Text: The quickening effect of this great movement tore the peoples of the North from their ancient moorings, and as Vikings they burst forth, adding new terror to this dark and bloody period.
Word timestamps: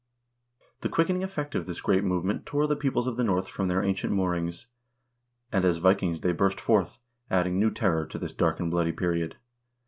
The 0.79 0.89
quickening 0.89 1.23
effect 1.23 1.53
of 1.53 1.67
this 1.67 1.79
great 1.79 2.03
movement 2.03 2.47
tore 2.47 2.65
the 2.65 2.75
peoples 2.75 3.05
of 3.05 3.17
the 3.17 3.23
North 3.23 3.47
from 3.47 3.67
their 3.67 3.83
ancient 3.83 4.11
moorings, 4.11 4.65
and 5.51 5.63
as 5.63 5.77
Vikings 5.77 6.21
they 6.21 6.31
burst 6.31 6.59
forth, 6.59 6.97
adding 7.29 7.59
new 7.59 7.69
terror 7.69 8.07
to 8.07 8.17
this 8.17 8.33
dark 8.33 8.59
and 8.59 8.71
bloody 8.71 8.93
period. 8.93 9.35